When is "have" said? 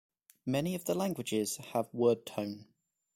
1.57-1.93